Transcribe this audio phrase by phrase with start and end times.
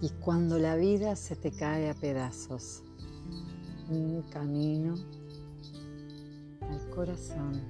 [0.00, 2.84] Y cuando la vida se te cae a pedazos,
[3.88, 4.94] un camino
[6.60, 7.60] al corazón.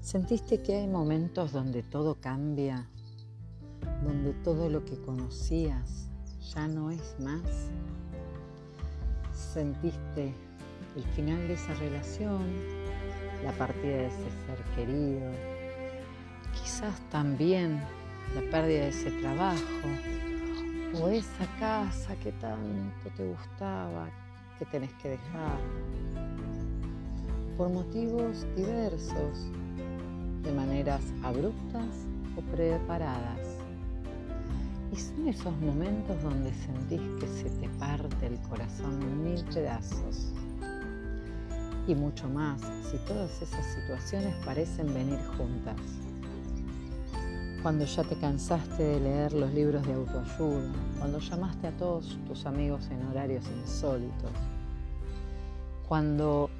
[0.00, 2.88] ¿Sentiste que hay momentos donde todo cambia?
[4.04, 6.08] Donde todo lo que conocías
[6.54, 7.70] ya no es más?
[9.32, 10.32] ¿Sentiste
[10.94, 12.46] el final de esa relación?
[13.42, 15.30] La partida de ese ser querido?
[16.52, 17.82] Quizás también
[18.34, 19.88] la pérdida de ese trabajo
[21.00, 24.08] o esa casa que tanto te gustaba
[24.58, 25.58] que tenés que dejar
[27.56, 29.46] por motivos diversos,
[30.42, 33.58] de maneras abruptas o preparadas.
[34.92, 40.32] Y son esos momentos donde sentís que se te parte el corazón en mil pedazos.
[41.88, 42.60] Y mucho más
[42.90, 45.76] si todas esas situaciones parecen venir juntas
[47.62, 52.46] cuando ya te cansaste de leer los libros de autoayuda, cuando llamaste a todos tus
[52.46, 54.30] amigos en horarios insólitos,
[55.88, 56.50] cuando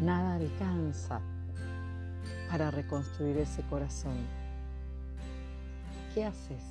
[0.00, 1.20] nada alcanza
[2.50, 4.16] para reconstruir ese corazón.
[6.14, 6.62] ¿Qué haces?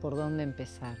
[0.00, 0.96] ¿Por dónde empezar?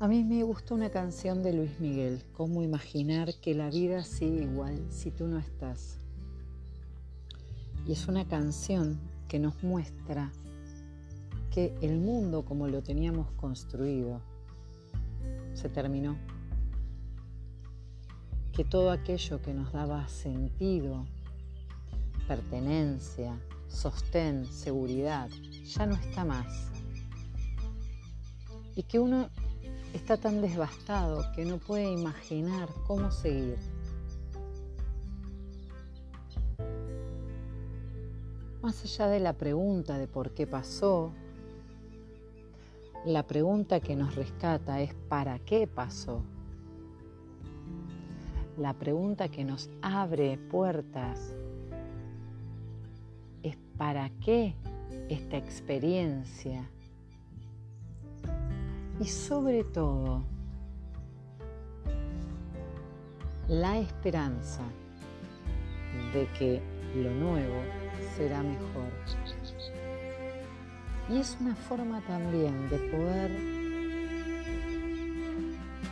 [0.00, 4.44] A mí me gusta una canción de Luis Miguel, cómo imaginar que la vida sigue
[4.44, 5.98] igual si tú no estás.
[7.84, 10.30] Y es una canción que nos muestra
[11.50, 14.20] que el mundo como lo teníamos construido
[15.54, 16.16] se terminó.
[18.52, 21.06] Que todo aquello que nos daba sentido,
[22.28, 25.28] pertenencia, sostén, seguridad,
[25.64, 26.70] ya no está más.
[28.76, 29.28] Y que uno
[29.98, 33.58] está tan devastado que no puede imaginar cómo seguir.
[38.62, 41.10] Más allá de la pregunta de por qué pasó,
[43.04, 46.22] la pregunta que nos rescata es ¿para qué pasó?
[48.56, 51.34] La pregunta que nos abre puertas
[53.42, 54.54] es ¿para qué
[55.08, 56.70] esta experiencia?
[59.00, 60.24] Y sobre todo
[63.48, 64.62] la esperanza
[66.12, 66.62] de que
[66.96, 67.60] lo nuevo
[68.16, 68.90] será mejor.
[71.08, 73.30] Y es una forma también de poder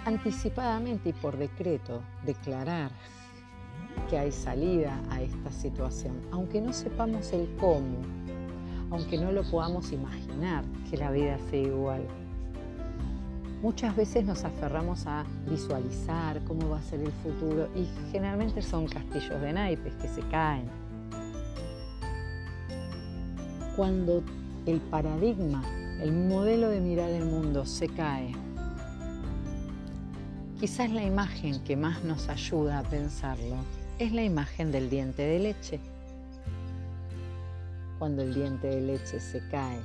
[0.05, 2.91] anticipadamente y por decreto declarar
[4.11, 7.99] que hay salida a esta situación, aunque no sepamos el cómo,
[8.91, 12.07] aunque no lo podamos imaginar que la vida sea igual.
[13.63, 18.87] Muchas veces nos aferramos a visualizar cómo va a ser el futuro y generalmente son
[18.87, 20.69] castillos de naipes que se caen.
[23.75, 24.23] Cuando
[24.67, 25.65] el paradigma,
[26.03, 28.33] el modelo de mirar el mundo se cae,
[30.61, 33.57] quizás la imagen que más nos ayuda a pensarlo
[33.99, 35.81] es la imagen del diente de leche.
[37.99, 39.79] Cuando el diente de leche se cae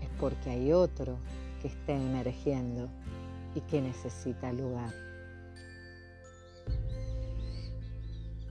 [0.00, 1.18] es porque hay otro
[1.64, 2.90] que esté emergiendo
[3.54, 4.92] y que necesita lugar.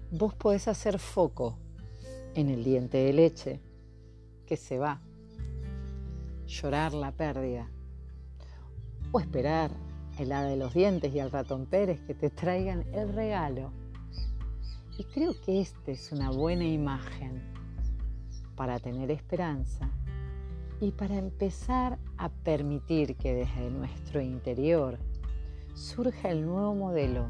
[0.09, 1.59] Vos podés hacer foco
[2.34, 3.59] en el diente de leche
[4.47, 5.00] que se va,
[6.47, 7.69] llorar la pérdida
[9.12, 9.69] o esperar
[10.18, 13.72] el hada de los dientes y al ratón Pérez que te traigan el regalo.
[14.97, 17.44] Y creo que esta es una buena imagen
[18.56, 19.91] para tener esperanza
[20.83, 24.99] y para empezar a permitir que desde nuestro interior
[25.75, 27.27] surja el nuevo modelo,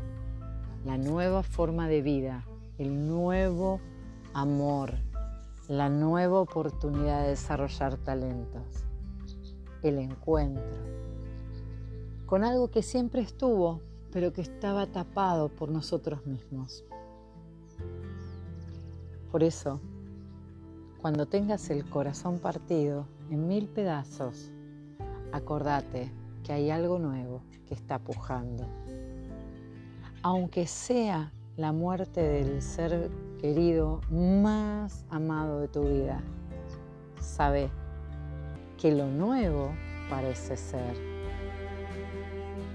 [0.86, 2.48] la nueva forma de vida,
[2.80, 3.80] el nuevo
[4.34, 4.96] amor,
[5.68, 8.86] la nueva oportunidad de desarrollar talentos,
[9.84, 10.64] el encuentro
[12.26, 13.82] con algo que siempre estuvo,
[14.12, 16.84] pero que estaba tapado por nosotros mismos.
[19.32, 19.80] Por eso,
[21.00, 24.52] cuando tengas el corazón partido en mil pedazos,
[25.32, 26.12] acordate
[26.44, 28.68] que hay algo nuevo que está pujando.
[30.22, 33.10] Aunque sea la muerte del ser
[33.40, 36.22] querido más amado de tu vida,
[37.20, 37.70] sabe
[38.78, 39.72] que lo nuevo
[40.10, 40.96] parece ser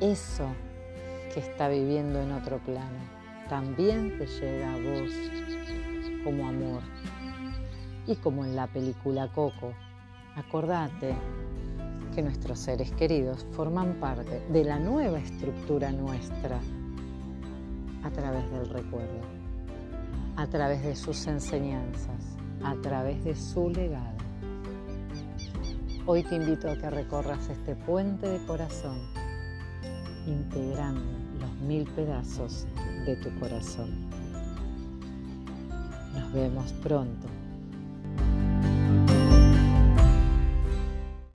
[0.01, 0.47] eso
[1.33, 2.99] que está viviendo en otro plano.
[3.49, 5.13] También te llega a vos
[6.25, 6.83] como amor
[8.07, 9.73] y como en la película Coco.
[10.39, 11.17] Acordate
[12.15, 16.61] que nuestros seres queridos forman parte de la nueva estructura nuestra
[18.05, 19.21] a través del recuerdo,
[20.37, 24.17] a través de sus enseñanzas, a través de su legado.
[26.07, 28.97] Hoy te invito a que recorras este puente de corazón,
[30.25, 31.03] integrando
[31.41, 32.65] los mil pedazos
[33.07, 33.91] de tu corazón.
[36.15, 37.38] Nos vemos pronto